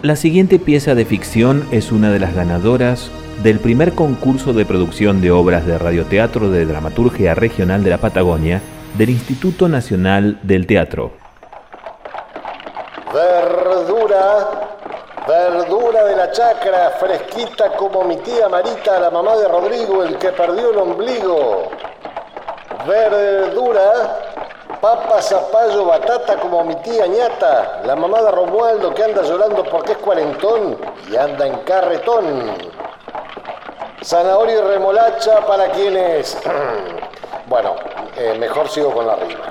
[0.00, 3.10] La siguiente pieza de ficción es una de las ganadoras
[3.42, 8.62] del primer concurso de producción de obras de radioteatro de dramaturgia regional de la Patagonia
[8.96, 11.10] del Instituto Nacional del Teatro.
[13.12, 14.68] Verdura,
[15.26, 20.28] verdura de la chacra, fresquita como mi tía Marita, la mamá de Rodrigo, el que
[20.28, 21.70] perdió el ombligo.
[22.86, 24.27] Verdura,
[24.80, 29.92] papa, zapallo, batata como mi tía ñata, la mamá de Romualdo que anda llorando porque
[29.92, 30.76] es cuarentón
[31.10, 32.56] y anda en carretón.
[34.02, 36.38] Zanahoria y remolacha para quienes...
[37.46, 37.74] bueno,
[38.16, 39.44] eh, mejor sigo con la rima.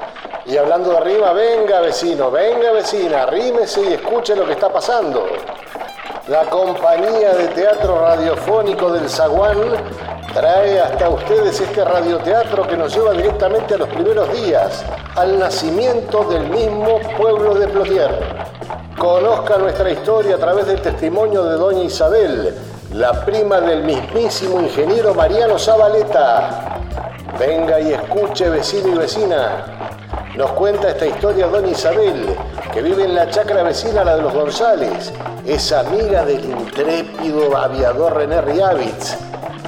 [0.45, 5.25] Y hablando de rima, venga vecino, venga vecina, rímese y escuche lo que está pasando.
[6.29, 9.57] La compañía de teatro radiofónico del Zaguán
[10.33, 14.83] trae hasta ustedes este radioteatro que nos lleva directamente a los primeros días,
[15.17, 18.11] al nacimiento del mismo pueblo de Plotier.
[18.99, 22.55] Conozca nuestra historia a través del testimonio de doña Isabel,
[22.93, 26.81] la prima del mismísimo ingeniero Mariano Zabaleta.
[27.39, 29.65] Venga y escuche, vecino y vecina.
[30.35, 32.35] Nos cuenta esta historia Doña Isabel,
[32.71, 35.11] que vive en la chacra vecina, la de los González.
[35.47, 39.17] Es amiga del intrépido aviador René Riavitz.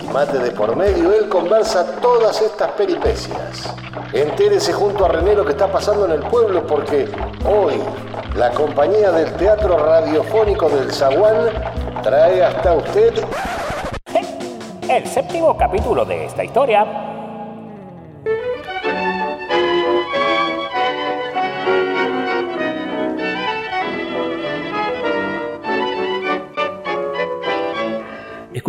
[0.04, 3.79] Y mate de por medio, él conversa todas estas peripecias.
[4.14, 7.08] Entérese junto a René lo que está pasando en el pueblo porque
[7.46, 7.76] hoy
[8.36, 11.50] la compañía del teatro radiofónico del Zaguán
[12.02, 13.14] trae hasta usted
[14.90, 17.09] el séptimo capítulo de esta historia.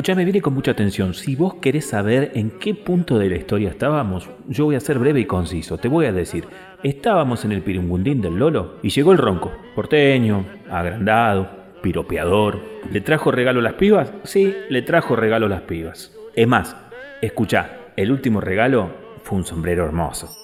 [0.01, 1.13] Escúchame bien y con mucha atención.
[1.13, 4.99] Si vos querés saber en qué punto de la historia estábamos, yo voy a ser
[4.99, 5.77] breve y conciso.
[5.77, 6.47] Te voy a decir,
[6.83, 9.53] estábamos en el pirungundín del Lolo y llegó el ronco.
[9.75, 11.51] Porteño, agrandado,
[11.83, 12.63] piropeador.
[12.91, 14.11] ¿Le trajo regalo a las pibas?
[14.25, 16.17] Sí, le trajo regalo a las pibas.
[16.35, 16.75] Es más,
[17.21, 18.89] escuchá, el último regalo
[19.23, 20.35] fue un sombrero hermoso.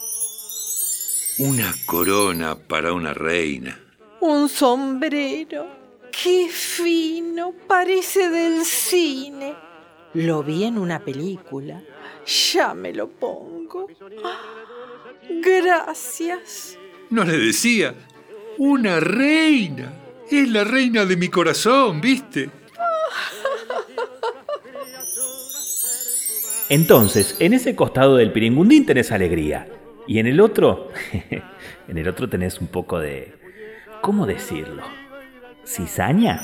[1.38, 3.78] Una corona para una reina.
[4.20, 5.85] Un sombrero.
[6.22, 7.52] ¡Qué fino!
[7.66, 9.54] Parece del cine.
[10.14, 11.82] Lo vi en una película.
[12.52, 13.86] Ya me lo pongo.
[14.24, 14.40] Ah,
[15.42, 16.78] gracias.
[17.10, 17.94] No le decía.
[18.58, 19.92] Una reina.
[20.30, 22.50] Es la reina de mi corazón, ¿viste?
[26.68, 29.68] Entonces, en ese costado del piringundín tenés alegría.
[30.06, 30.90] Y en el otro,
[31.88, 33.34] en el otro tenés un poco de...
[34.00, 34.82] ¿Cómo decirlo?
[35.66, 36.40] ¿Cizaña?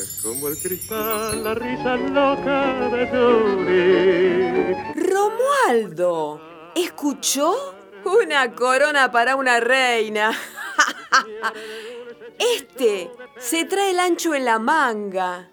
[0.00, 5.10] Es como el cristal, la risa loca de Yuri.
[5.10, 6.40] Romualdo,
[6.74, 7.74] ¿escuchó?
[8.04, 10.32] Una corona para una reina.
[12.38, 15.50] Este se trae el ancho en la manga.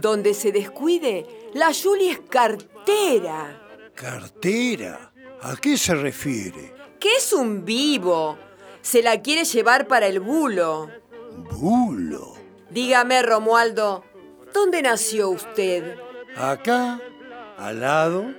[0.00, 3.60] Donde se descuide, la Julie es cartera.
[3.94, 5.12] ¿Cartera?
[5.42, 6.74] ¿A qué se refiere?
[6.98, 8.38] ¿Qué es un vivo?
[8.80, 10.90] Se la quiere llevar para el bulo.
[11.36, 12.34] Bulo.
[12.70, 14.04] Dígame, Romualdo,
[14.52, 15.96] ¿dónde nació usted?
[16.36, 17.00] Acá,
[17.58, 18.34] al lado,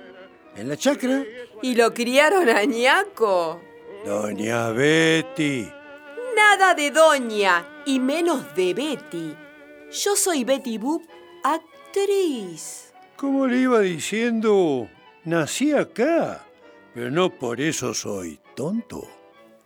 [0.56, 1.24] en la chacra.
[1.62, 3.60] ¿Y lo criaron a ñaco?
[4.04, 5.68] Doña Betty.
[6.36, 9.34] Nada de doña y menos de Betty.
[9.90, 11.02] Yo soy Betty Boop,
[11.42, 12.92] actriz.
[13.16, 14.88] Como le iba diciendo,
[15.24, 16.44] nací acá,
[16.92, 19.15] pero no por eso soy tonto.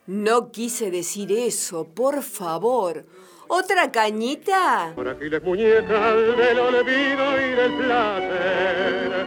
[0.06, 3.04] No quise decir eso, por favor.
[3.48, 4.92] ¿Otra cañita?
[4.94, 9.26] Por aquí las muñecas del olvido y del placer.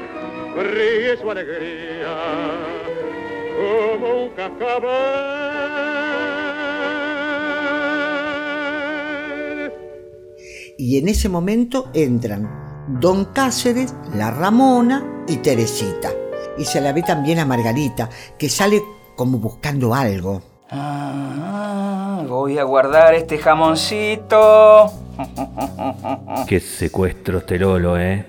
[0.55, 2.15] Ríe su alegría
[3.55, 5.73] como un cascabel.
[10.77, 16.11] Y en ese momento entran Don Cáceres, la Ramona y Teresita.
[16.57, 18.81] Y se la ve también a Margarita, que sale
[19.15, 20.52] como buscando algo.
[20.75, 24.91] Ah, voy a guardar este jamoncito.
[26.47, 28.25] Qué secuestro este Lolo, ¿eh?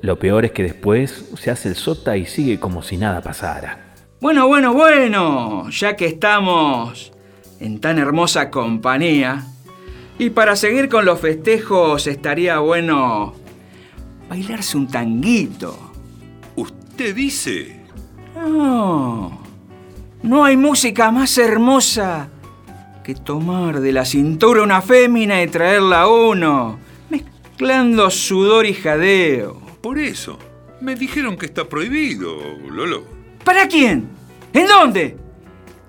[0.00, 3.94] Lo peor es que después se hace el sota y sigue como si nada pasara.
[4.20, 7.12] Bueno, bueno, bueno, ya que estamos
[7.60, 9.46] en tan hermosa compañía,
[10.18, 13.34] y para seguir con los festejos estaría bueno
[14.30, 15.76] bailarse un tanguito.
[16.56, 17.84] ¿Usted dice?
[18.34, 19.45] No,
[20.26, 22.28] no hay música más hermosa
[23.04, 29.60] que tomar de la cintura una fémina y traerla a uno, mezclando sudor y jadeo.
[29.80, 30.36] Por eso.
[30.80, 32.36] Me dijeron que está prohibido,
[32.68, 33.04] Lolo.
[33.44, 34.08] ¿Para quién?
[34.52, 35.16] ¿En dónde?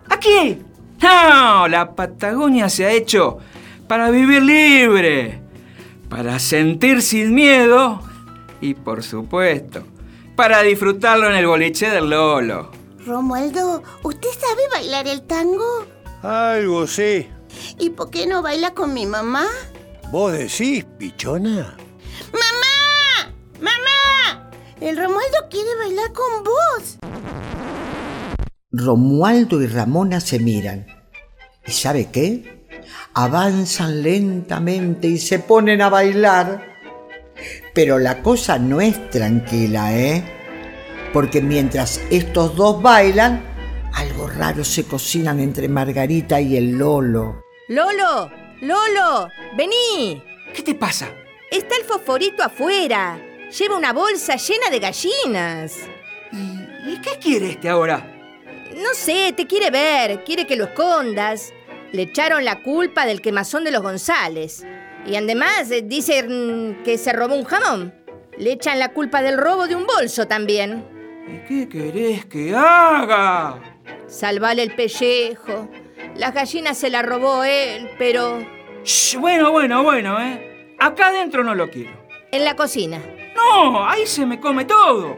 [0.08, 0.60] ¿Aquí?
[1.02, 3.40] No, la Patagonia se ha hecho
[3.88, 5.42] para vivir libre,
[6.10, 8.02] para sentir sin miedo
[8.62, 9.84] y, por supuesto,
[10.36, 12.78] para disfrutarlo en el boliche del Lolo.
[13.08, 15.86] Romualdo, ¿usted sabe bailar el tango?
[16.24, 17.32] Algo sé.
[17.80, 19.46] ¿Y por qué no baila con mi mamá?
[20.12, 21.78] ¿Vos decís, pichona?
[22.34, 23.34] ¡Mamá!
[23.62, 24.52] ¡Mamá!
[24.82, 26.98] El Romualdo quiere bailar con vos.
[28.72, 30.86] Romualdo y Ramona se miran.
[31.66, 32.68] ¿Y sabe qué?
[33.14, 36.76] Avanzan lentamente y se ponen a bailar.
[37.74, 40.37] Pero la cosa no es tranquila, ¿eh?
[41.14, 43.44] Porque mientras estos dos bailan,
[43.94, 47.44] algo raro se cocinan entre Margarita y el Lolo.
[47.68, 48.32] Lolo,
[48.62, 50.22] Lolo, vení.
[50.54, 51.08] ¿Qué te pasa?
[51.50, 53.20] Está el fosforito afuera.
[53.58, 55.76] Lleva una bolsa llena de gallinas.
[56.32, 58.14] ¿Y, y qué quiere este ahora?
[58.76, 61.54] No sé, te quiere ver, quiere que lo escondas.
[61.92, 64.66] Le echaron la culpa del quemazón de los González.
[65.06, 67.94] Y además eh, dice mm, que se robó un jamón.
[68.38, 70.97] Le echan la culpa del robo de un bolso también.
[71.28, 73.60] ¿Y qué querés que haga?
[74.08, 75.70] Salvale el pellejo.
[76.16, 78.40] Las gallinas se las robó él, pero...
[78.84, 80.76] Shh, bueno, bueno, bueno, ¿eh?
[80.80, 82.08] Acá adentro no lo quiero.
[82.32, 83.02] En la cocina.
[83.36, 85.18] No, ahí se me come todo.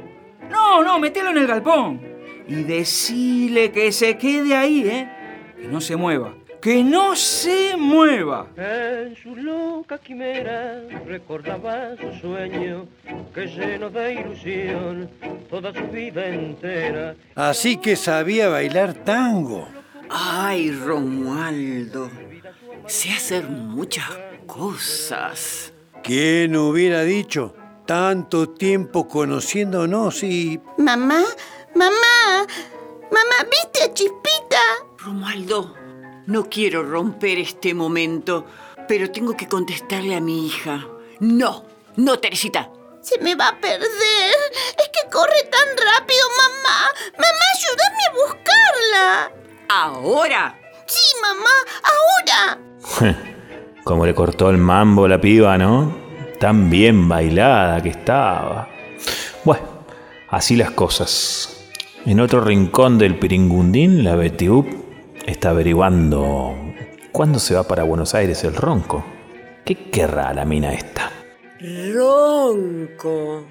[0.50, 2.02] No, no, metelo en el galpón.
[2.48, 5.56] Y decile que se quede ahí, ¿eh?
[5.62, 6.34] Que no se mueva.
[6.62, 8.48] Que no se mueva.
[8.58, 12.86] En su loca quimera recordaba su sueño,
[13.34, 15.10] que lleno de ilusión
[15.50, 17.16] toda su vida entera.
[17.36, 19.70] Así que sabía bailar tango.
[20.10, 22.10] Ay, Romualdo,
[22.88, 24.10] sé hacer muchas
[24.46, 25.72] cosas.
[26.04, 27.56] ¿Quién hubiera dicho?
[27.86, 30.60] Tanto tiempo conociéndonos y...
[30.78, 31.24] Mamá,
[31.74, 32.46] mamá,
[33.12, 34.62] mamá, ¿viste a Chispita?
[34.98, 35.74] Romualdo,
[36.30, 38.46] no quiero romper este momento,
[38.88, 40.86] pero tengo que contestarle a mi hija.
[41.20, 41.66] No,
[41.96, 42.70] no, Teresita.
[43.02, 43.90] Se me va a perder.
[44.78, 46.92] Es que corre tan rápido, mamá.
[47.14, 49.31] Mamá, ayúdame a buscarla.
[49.70, 50.60] ¿Ahora?
[50.86, 51.50] Sí, mamá,
[53.04, 53.16] ahora.
[53.84, 55.98] Como le cortó el mambo la piba, ¿no?
[56.40, 58.70] Tan bien bailada que estaba.
[59.44, 59.66] Bueno,
[60.30, 61.66] así las cosas.
[62.06, 64.89] En otro rincón del Piringundín, la Betty Up
[65.30, 66.56] está averiguando
[67.12, 69.06] cuándo se va para Buenos Aires el ronco.
[69.66, 71.12] ¿Qué querrá la mina esta?
[71.94, 73.46] Ronco,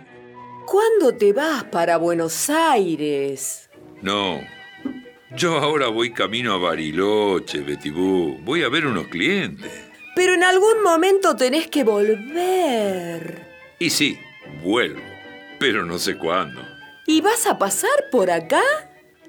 [0.67, 3.71] ¿cuándo te vas para Buenos Aires?
[4.03, 4.41] No.
[5.37, 8.39] Yo ahora voy camino a Bariloche, Betibú.
[8.43, 9.71] Voy a ver unos clientes.
[10.17, 13.47] Pero en algún momento tenés que volver.
[13.79, 14.19] Y sí,
[14.65, 15.03] vuelvo.
[15.61, 16.63] Pero no sé cuándo.
[17.07, 18.63] ¿Y vas a pasar por acá?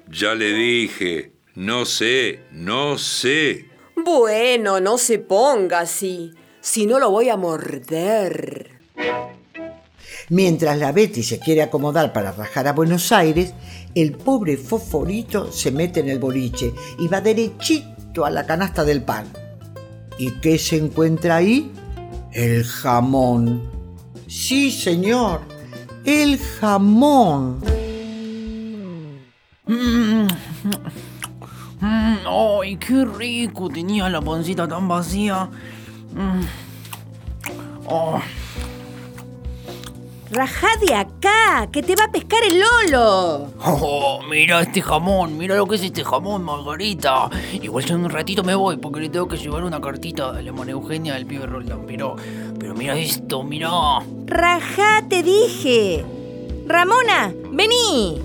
[0.08, 1.32] Ya le dije.
[1.60, 3.66] No sé, no sé.
[3.94, 6.32] Bueno, no se ponga así.
[6.62, 8.70] Si no lo voy a morder.
[10.30, 13.52] Mientras la Betty se quiere acomodar para rajar a Buenos Aires,
[13.94, 19.02] el pobre Fosforito se mete en el boliche y va derechito a la canasta del
[19.02, 19.26] pan.
[20.16, 21.70] ¿Y qué se encuentra ahí?
[22.32, 23.70] El jamón.
[24.26, 25.42] Sí, señor,
[26.06, 27.60] el jamón.
[29.66, 29.99] Mm,
[32.30, 33.68] ¡Ay, qué rico!
[33.68, 35.48] Tenía la pancita tan vacía.
[36.14, 36.42] Mm.
[37.86, 38.20] Oh.
[40.30, 43.52] Rajá de acá, que te va a pescar el Lolo.
[43.64, 47.28] Oh, mira este jamón, mira lo que es este jamón, Margarita.
[47.60, 50.40] Igual yo en un ratito me voy porque le tengo que llevar una cartita a
[50.40, 51.84] la María Eugenia del pibe Roldán.
[51.84, 52.14] Pero,
[52.60, 53.70] pero mira esto, mira.
[54.26, 56.04] Rajá, te dije.
[56.64, 58.22] Ramona, vení.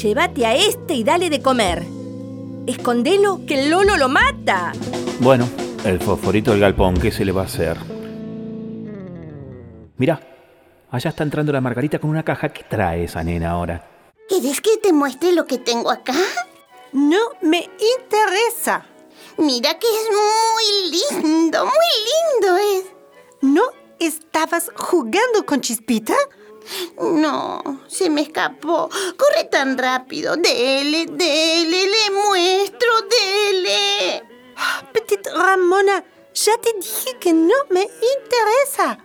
[0.00, 1.97] Llévate a este y dale de comer.
[2.68, 4.72] Escondelo, que el Lolo lo mata.
[5.20, 5.48] Bueno,
[5.86, 7.78] el fosforito del galpón, ¿qué se le va a hacer?
[9.96, 10.20] Mira,
[10.90, 12.50] allá está entrando la Margarita con una caja.
[12.50, 13.88] ¿Qué trae esa nena ahora?
[14.28, 16.12] ¿Querés que te muestre lo que tengo acá?
[16.92, 18.84] No me interesa.
[19.38, 21.72] Mira que es muy lindo, muy
[22.42, 22.84] lindo es.
[23.40, 23.62] ¿No
[23.98, 26.14] estabas jugando con Chispita?
[27.00, 28.88] No, se me escapó.
[29.16, 30.36] Corre tan rápido.
[30.36, 34.22] Dele, dele, le muestro, dele.
[34.92, 36.04] Petit Ramona,
[36.34, 38.98] ya te dije que no me interesa.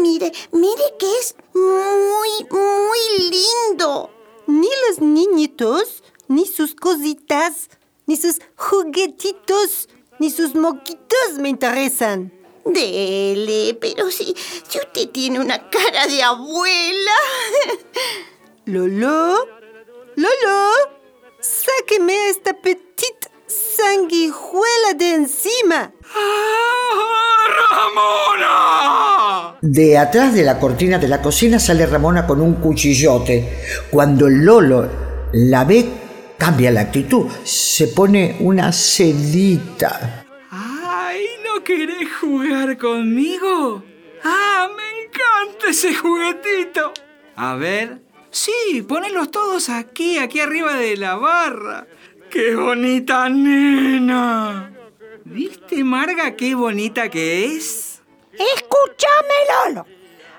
[0.00, 4.10] Mire, mire que es muy, muy lindo.
[4.46, 7.68] Ni los niñitos, ni sus cositas,
[8.06, 9.88] ni sus juguetitos,
[10.18, 12.32] ni sus moquitos me interesan.
[12.64, 14.34] Dele, pero si,
[14.68, 17.16] si usted tiene una cara de abuela.
[18.64, 19.46] Lolo,
[20.16, 20.72] Lolo,
[21.40, 23.35] sáqueme a esta petite
[23.76, 25.92] sanguijuela de encima.
[27.70, 29.56] ¡Ramona!
[29.60, 33.62] De atrás de la cortina de la cocina sale Ramona con un cuchillote.
[33.90, 34.88] Cuando el Lolo
[35.32, 35.88] la ve,
[36.38, 37.26] cambia la actitud.
[37.44, 40.26] Se pone una celita.
[40.50, 43.82] ¡Ay, no querés jugar conmigo!
[44.24, 46.92] ¡Ah, me encanta ese juguetito!
[47.36, 48.02] A ver.
[48.30, 51.86] Sí, ponelos todos aquí, aquí arriba de la barra.
[52.36, 54.70] ¡Qué bonita nena!
[55.24, 58.02] ¿Viste, Marga, qué bonita que es?
[58.30, 59.86] Escúchame, Lolo.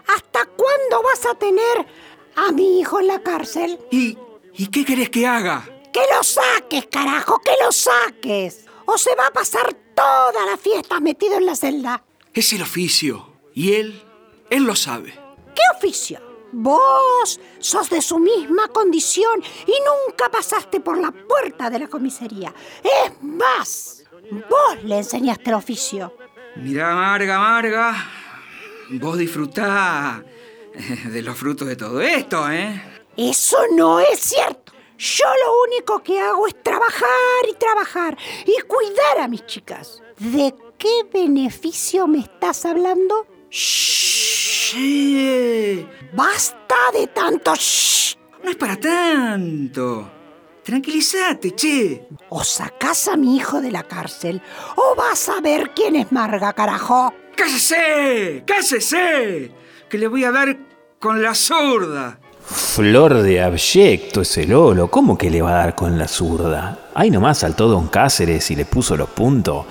[0.06, 1.88] ¿Hasta cuándo vas a tener
[2.36, 3.80] a mi hijo en la cárcel?
[3.90, 4.16] ¿Y,
[4.54, 5.68] ¿y qué querés que haga?
[5.92, 8.66] Que lo saques, carajo, que lo saques.
[8.86, 12.04] O se va a pasar toda la fiesta metido en la celda.
[12.32, 13.28] Es el oficio.
[13.56, 14.04] Y él,
[14.52, 15.14] él lo sabe.
[15.56, 16.27] ¿Qué oficio?
[16.52, 22.54] Vos sos de su misma condición y nunca pasaste por la puerta de la comisaría.
[22.84, 24.04] Es más,
[24.50, 26.14] vos le enseñaste el oficio.
[26.56, 27.96] Mirá, Marga, Marga.
[28.92, 30.24] Vos disfrutá
[31.06, 32.82] de los frutos de todo esto, ¿eh?
[33.18, 34.74] Eso no es cierto.
[34.98, 37.08] Yo lo único que hago es trabajar
[37.50, 40.02] y trabajar y cuidar a mis chicas.
[40.18, 43.28] ¿De qué beneficio me estás hablando?
[43.50, 44.76] ¡Shh!
[46.14, 48.16] ¡Basta de tanto shh!
[48.44, 50.12] No es para tanto.
[50.64, 52.08] Tranquilízate, che.
[52.30, 54.42] O sacás a mi hijo de la cárcel
[54.76, 57.14] o vas a ver quién es Marga, carajo.
[57.36, 58.44] ¡Cállese!
[58.46, 59.52] ¡Cállese!
[59.90, 60.58] Que le voy a dar
[61.00, 62.20] con la zurda.
[62.42, 66.90] Flor de abyecto ese Lolo, ¿cómo que le va a dar con la zurda?
[66.96, 69.66] Ahí nomás saltó Don Cáceres y le puso los puntos.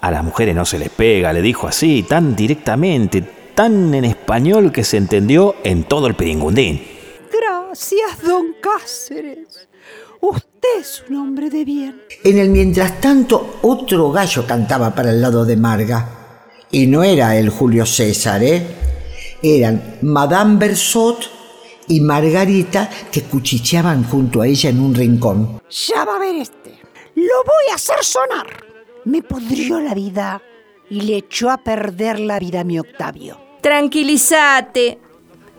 [0.00, 4.70] A las mujeres no se les pega, le dijo así, tan directamente, tan en español
[4.70, 6.82] que se entendió en todo el peringundín.
[7.32, 9.68] Gracias, don Cáceres.
[10.20, 12.02] Usted es un hombre de bien.
[12.22, 16.08] En el mientras tanto, otro gallo cantaba para el lado de Marga.
[16.70, 18.66] Y no era el Julio César, ¿eh?
[19.42, 21.30] Eran Madame Bersot
[21.88, 25.62] y Margarita que cuchicheaban junto a ella en un rincón.
[25.70, 26.78] Ya va a ver este.
[27.14, 28.46] Lo voy a hacer sonar.
[29.06, 30.42] Me pudrió la vida
[30.90, 33.45] y le echó a perder la vida a mi Octavio.
[33.66, 35.00] Tranquilízate.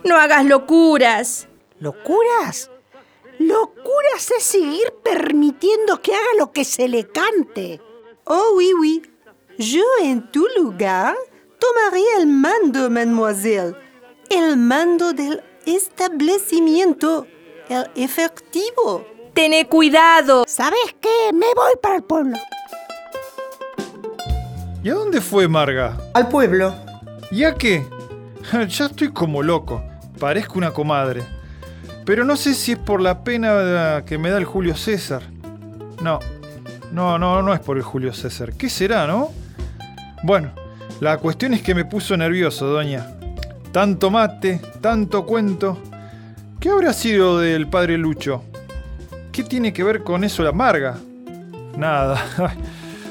[0.06, 1.46] No hagas locuras.
[1.82, 2.72] ¿Locuras?
[3.38, 7.82] Locuras es seguir permitiendo que haga lo que se le cante.
[8.24, 9.02] Oh, oui, oui.
[9.58, 11.18] Yo en tu lugar
[11.60, 13.76] tomaría el mando, mademoiselle.
[14.30, 17.28] El mando del establecimiento.
[17.68, 19.06] El efectivo.
[19.34, 20.46] Tené cuidado.
[20.48, 21.34] ¿Sabes qué?
[21.34, 22.38] Me voy para el pueblo.
[24.82, 25.98] ¿Y a dónde fue Marga?
[26.14, 26.74] Al pueblo.
[27.32, 27.86] ¿Y a qué?
[28.70, 29.84] Ya estoy como loco.
[30.20, 31.24] Parezco una comadre.
[32.06, 35.24] Pero no sé si es por la pena que me da el Julio César.
[36.02, 36.20] No,
[36.92, 38.54] no, no, no es por el Julio César.
[38.54, 39.32] ¿Qué será, no?
[40.24, 40.52] Bueno,
[41.02, 43.08] la cuestión es que me puso nervioso, doña.
[43.72, 45.78] Tanto mate, tanto cuento.
[46.60, 48.44] ¿Qué habrá sido del padre Lucho?
[49.32, 50.98] ¿Qué tiene que ver con eso la amarga?
[51.78, 52.24] Nada.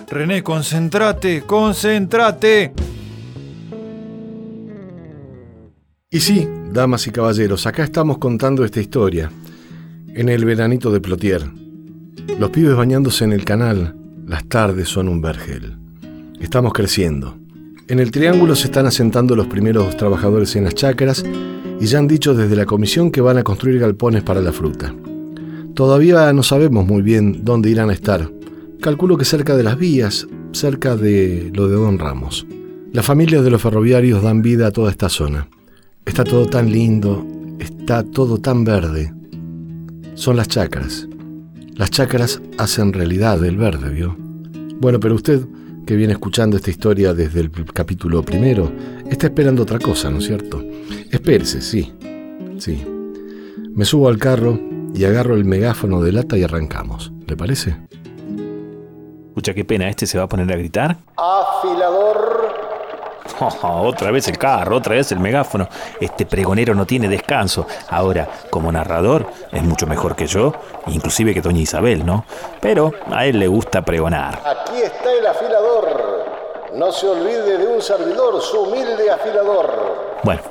[0.09, 2.73] René, concéntrate, concéntrate.
[6.09, 9.33] Y sí, damas y caballeros, acá estamos contando esta historia.
[10.15, 11.43] En el veranito de Plotier.
[12.39, 15.77] Los pibes bañándose en el canal, las tardes son un vergel.
[16.41, 17.37] Estamos creciendo.
[17.89, 21.25] En el triángulo se están asentando los primeros trabajadores en las chacras
[21.81, 24.95] y ya han dicho desde la comisión que van a construir galpones para la fruta.
[25.75, 28.31] Todavía no sabemos muy bien dónde irán a estar.
[28.81, 32.47] Calculo que cerca de las vías, cerca de lo de Don Ramos.
[32.93, 35.49] Las familias de los ferroviarios dan vida a toda esta zona.
[36.07, 37.27] Está todo tan lindo,
[37.59, 39.13] está todo tan verde.
[40.15, 41.07] Son las chacras.
[41.75, 44.17] Las chacras hacen realidad el verde, ¿vio?
[44.81, 45.45] Bueno, pero usted,
[45.85, 48.73] que viene escuchando esta historia desde el capítulo primero,
[49.11, 50.65] está esperando otra cosa, ¿no es cierto?
[51.11, 51.93] Espérese, sí.
[52.59, 52.83] Sí.
[53.75, 54.59] Me subo al carro
[54.95, 57.13] y agarro el megáfono de lata y arrancamos.
[57.27, 57.77] ¿Le parece?
[59.29, 60.97] Escucha, qué pena, ¿este se va a poner a gritar?
[61.17, 62.06] Afilador.
[63.63, 65.69] otra vez el carro, otra vez el megáfono.
[66.01, 67.67] Este pregonero no tiene descanso.
[67.89, 70.53] Ahora, como narrador, es mucho mejor que yo,
[70.87, 72.25] inclusive que Doña Isabel, ¿no?
[72.61, 74.43] Pero a él le gusta pregonar.
[74.45, 76.27] Aquí está el afilador.
[76.75, 80.19] No se olvide de un servidor, su humilde afilador.
[80.23, 80.43] Bueno,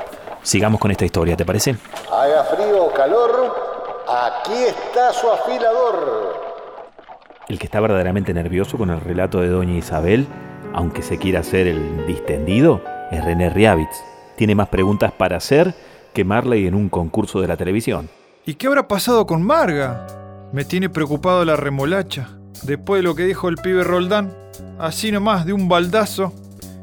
[0.42, 1.75] sigamos con esta historia, ¿te parece?
[2.12, 3.56] Haga frío o calor,
[4.08, 6.46] aquí está su afilador.
[7.48, 10.27] El que está verdaderamente nervioso con el relato de Doña Isabel,
[10.75, 14.03] aunque se quiera hacer el distendido, es René Riavitz.
[14.36, 15.74] Tiene más preguntas para hacer
[16.13, 18.10] que Marley en un concurso de la televisión.
[18.46, 20.05] ¿Y qué habrá pasado con Marga?
[20.51, 22.29] Me tiene preocupado la remolacha.
[22.63, 24.36] Después de lo que dijo el pibe Roldán,
[24.77, 26.34] así nomás de un baldazo.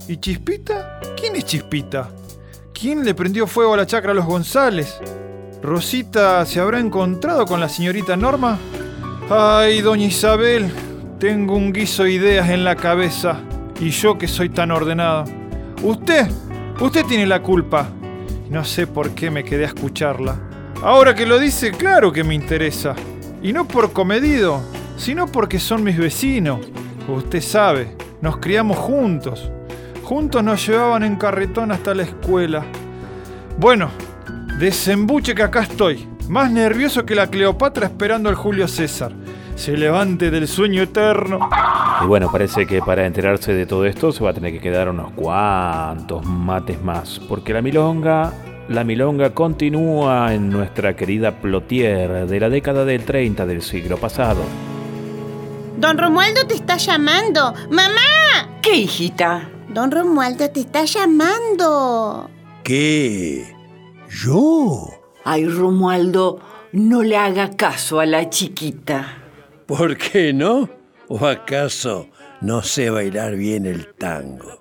[0.09, 0.99] ¿Y Chispita?
[1.15, 2.09] ¿Quién es Chispita?
[2.73, 4.99] ¿Quién le prendió fuego a la chacra a los González?
[5.63, 8.59] ¿Rosita se habrá encontrado con la señorita Norma?
[9.29, 10.73] Ay, doña Isabel,
[11.19, 13.43] tengo un guiso de ideas en la cabeza.
[13.81, 15.25] Y yo que soy tan ordenado.
[15.83, 16.29] Usted,
[16.81, 17.89] usted tiene la culpa.
[18.51, 20.37] No sé por qué me quedé a escucharla.
[20.83, 22.95] Ahora que lo dice, claro que me interesa.
[23.43, 24.61] Y no por comedido,
[24.97, 26.61] sino porque son mis vecinos.
[27.09, 29.51] Usted sabe, nos criamos juntos.
[30.03, 32.65] Juntos nos llevaban en carretón hasta la escuela.
[33.59, 33.91] Bueno,
[34.59, 39.13] desembuche que acá estoy, más nervioso que la Cleopatra esperando al Julio César.
[39.57, 41.49] Se levante del sueño eterno.
[42.03, 44.89] Y bueno, parece que para enterarse de todo esto se va a tener que quedar
[44.89, 48.33] unos cuantos mates más, porque la milonga,
[48.69, 54.43] la milonga continúa en nuestra querida Plotier de la década del 30 del siglo pasado.
[55.79, 57.55] Don Romualdo te está llamando.
[57.71, 58.59] ¡Mamá!
[58.63, 59.49] ¿Qué, hijita?
[59.69, 62.29] Don Romualdo te está llamando.
[62.65, 63.55] ¿Qué?
[64.09, 64.89] ¿Yo?
[65.25, 66.41] Ay, Romualdo,
[66.73, 69.22] no le haga caso a la chiquita.
[69.79, 70.69] ¿Por qué no?
[71.09, 72.11] ¿O acaso
[72.43, 74.61] no sé bailar bien el tango?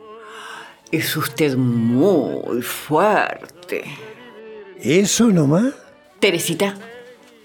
[0.90, 3.84] Es usted muy fuerte.
[4.80, 5.74] ¿Eso nomás?
[6.22, 6.78] Teresita,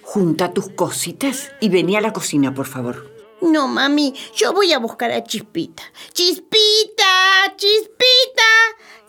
[0.02, 3.11] junta tus cositas y vení a la cocina, por favor.
[3.40, 5.82] No, mami, yo voy a buscar a Chispita.
[6.12, 7.52] ¡Chispita!
[7.56, 8.52] ¡Chispita!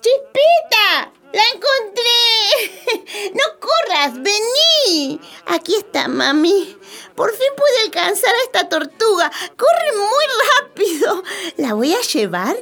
[0.02, 1.17] ¡Chispita!
[1.34, 3.31] ¡La encontré!
[3.34, 4.13] ¡No corras!
[4.15, 5.19] ¡Vení!
[5.46, 6.75] Aquí está, mami.
[7.15, 9.31] Por fin pude alcanzar a esta tortuga.
[9.55, 10.25] Corre muy
[10.62, 11.24] rápido.
[11.57, 12.55] La voy a llevar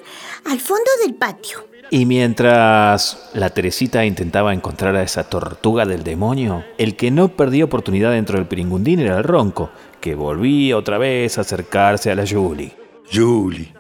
[0.46, 1.68] al fondo del patio.
[1.92, 7.66] Y mientras la Teresita intentaba encontrar a esa tortuga del demonio, el que no perdía
[7.66, 9.70] oportunidad dentro del piringundín era el ronco,
[10.02, 12.76] que volvía otra vez a acercarse a la Julie.
[13.14, 13.74] Julie,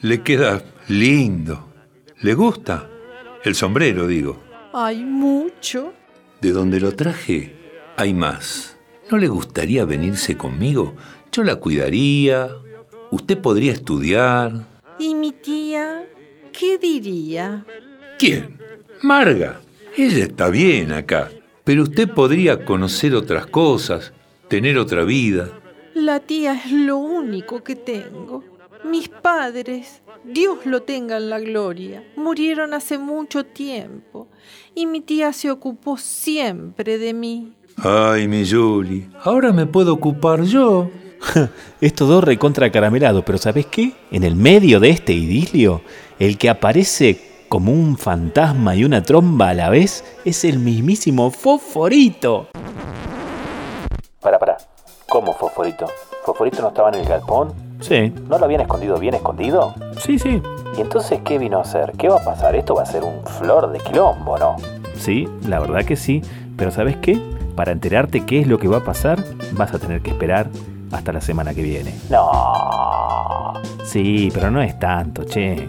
[0.00, 1.68] le queda lindo.
[2.22, 2.88] ¿Le gusta?
[3.44, 4.42] El sombrero, digo.
[4.72, 5.92] Hay mucho.
[6.40, 7.54] De donde lo traje,
[7.96, 8.76] hay más.
[9.10, 10.94] ¿No le gustaría venirse conmigo?
[11.30, 12.48] Yo la cuidaría.
[13.10, 14.66] Usted podría estudiar.
[14.98, 16.06] ¿Y mi tía?
[16.58, 17.66] ¿Qué diría?
[18.18, 18.58] ¿Quién?
[19.02, 19.60] Marga.
[19.94, 21.30] Ella está bien acá.
[21.64, 24.12] Pero usted podría conocer otras cosas,
[24.48, 25.50] tener otra vida.
[25.94, 28.42] La tía es lo único que tengo.
[28.84, 34.26] Mis padres, Dios lo tenga en la gloria, murieron hace mucho tiempo
[34.74, 37.52] y mi tía se ocupó siempre de mí.
[37.76, 40.90] Ay, mi Julie, ahora me puedo ocupar yo.
[41.82, 43.92] Estos dos recontra caramelados, pero ¿sabes qué?
[44.10, 45.82] En el medio de este idilio,
[46.18, 51.30] el que aparece como un fantasma y una tromba a la vez es el mismísimo
[51.30, 52.48] Fosforito.
[54.20, 54.56] Para, para.
[55.06, 55.86] ¿Cómo Fosforito?
[56.24, 57.63] ¿Fosforito no estaba en el galpón?
[57.84, 58.14] Sí.
[58.30, 59.74] ¿No lo habían escondido bien escondido?
[59.98, 60.40] Sí, sí.
[60.78, 61.92] ¿Y entonces qué vino a hacer?
[61.98, 62.56] ¿Qué va a pasar?
[62.56, 64.56] Esto va a ser un flor de quilombo, ¿no?
[64.96, 66.22] Sí, la verdad que sí.
[66.56, 67.20] Pero ¿sabes qué?
[67.54, 70.48] Para enterarte qué es lo que va a pasar, vas a tener que esperar
[70.92, 71.94] hasta la semana que viene.
[72.08, 73.52] No.
[73.84, 75.68] Sí, pero no es tanto, che.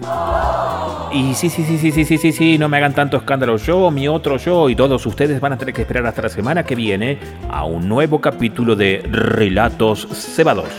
[1.12, 3.92] Y sí, sí, sí, sí, sí, sí, sí, sí, no me hagan tanto escándalo yo,
[3.92, 6.76] mi otro yo y todos ustedes van a tener que esperar hasta la semana que
[6.76, 10.70] viene a un nuevo capítulo de Relatos Cebados.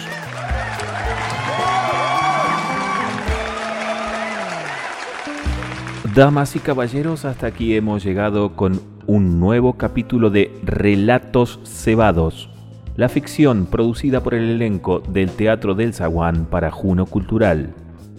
[6.16, 12.48] Damas y caballeros, hasta aquí hemos llegado con un nuevo capítulo de Relatos Cebados,
[12.96, 17.74] la ficción producida por el elenco del Teatro del Zaguán para Juno Cultural,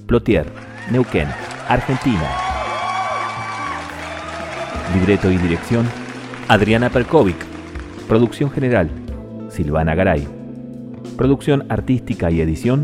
[0.05, 0.45] Plotier,
[0.91, 1.27] Neuquén,
[1.67, 2.29] Argentina.
[4.93, 5.87] Libreto y dirección,
[6.49, 7.43] Adriana Perkovic.
[8.07, 8.91] Producción general,
[9.49, 10.27] Silvana Garay.
[11.17, 12.83] Producción artística y edición,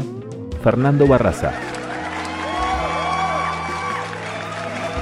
[0.63, 1.51] Fernando Barraza.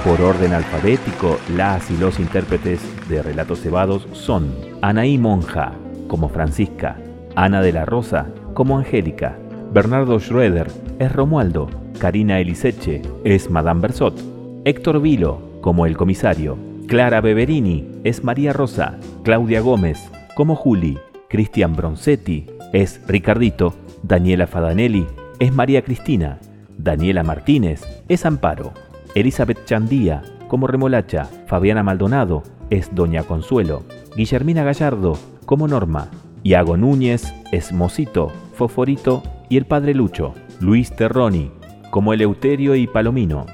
[0.04, 5.74] Por orden alfabético, las y los intérpretes de Relatos Cebados son Anaí Monja,
[6.08, 6.96] como Francisca,
[7.36, 9.38] Ana de la Rosa, como Angélica,
[9.72, 10.66] Bernardo Schroeder,
[10.98, 14.20] es Romualdo, Karina Eliseche, es Madame Bersot,
[14.64, 21.76] Héctor Vilo, como el comisario, Clara Beverini, es María Rosa, Claudia Gómez, como Juli, Cristian
[21.76, 25.06] Bronzetti, es Ricardito, Daniela Fadanelli,
[25.38, 26.40] es María Cristina,
[26.76, 28.72] Daniela Martínez, es Amparo,
[29.14, 33.82] Elizabeth Chandía, como Remolacha, Fabiana Maldonado, es Doña Consuelo,
[34.16, 36.08] Guillermina Gallardo, como Norma,
[36.42, 41.50] Iago Núñez, es Mosito, Foforito y el Padre Lucho, Luis Terroni,
[41.90, 43.46] como Eleuterio y Palomino,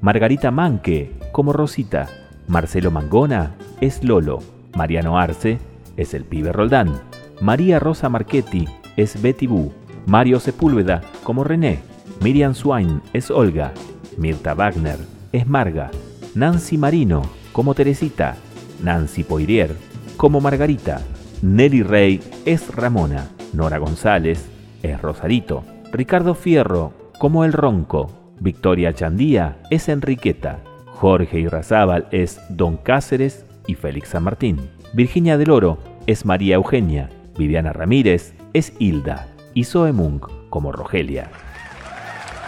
[0.00, 2.08] Margarita Manque, como Rosita,
[2.46, 4.38] Marcelo Mangona, es Lolo,
[4.76, 5.58] Mariano Arce,
[5.96, 7.00] es el pibe Roldán,
[7.40, 9.72] María Rosa Marchetti, es Betty Boo,
[10.06, 11.80] Mario Sepúlveda, como René,
[12.22, 13.72] Miriam Swain, es Olga,
[14.16, 14.98] Mirta Wagner,
[15.32, 15.90] es Marga,
[16.34, 18.36] Nancy Marino, como Teresita,
[18.82, 19.74] Nancy Poirier,
[20.16, 21.00] como Margarita,
[21.42, 24.48] Nelly Rey es Ramona, Nora González
[24.82, 32.76] es Rosarito, Ricardo Fierro como El Ronco, Victoria Chandía es Enriqueta, Jorge Irrazábal es Don
[32.76, 39.28] Cáceres y Félix San Martín, Virginia del Oro es María Eugenia, Viviana Ramírez es Hilda
[39.54, 41.30] y Zoe Munk como Rogelia.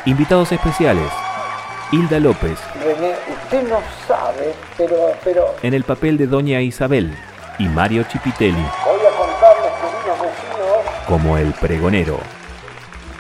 [0.04, 1.10] Invitados especiales,
[1.92, 3.76] Hilda López René, usted no
[4.08, 7.12] sabe, pero, pero en el papel de Doña Isabel
[7.58, 9.72] y Mario Chipitelli voy a contarles,
[11.06, 12.18] como el pregonero.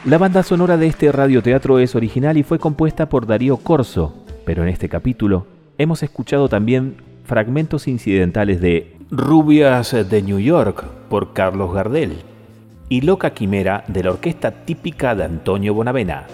[0.06, 4.62] La banda sonora de este radioteatro es original y fue compuesta por Darío Corso, pero
[4.62, 11.74] en este capítulo hemos escuchado también fragmentos incidentales de Rubias de New York por Carlos
[11.74, 12.22] Gardel
[12.88, 16.26] y Loca Quimera de la orquesta típica de Antonio Bonavena.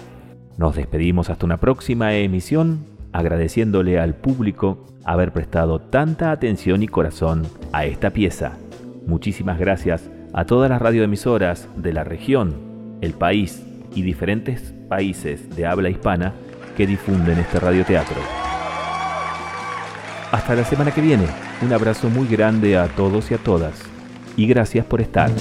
[0.59, 7.47] Nos despedimos hasta una próxima emisión agradeciéndole al público haber prestado tanta atención y corazón
[7.71, 8.57] a esta pieza.
[9.07, 12.55] Muchísimas gracias a todas las radioemisoras de la región,
[12.99, 13.63] el país
[13.95, 16.33] y diferentes países de habla hispana
[16.75, 18.17] que difunden este radioteatro.
[20.33, 21.25] Hasta la semana que viene,
[21.61, 23.81] un abrazo muy grande a todos y a todas
[24.35, 25.31] y gracias por estar.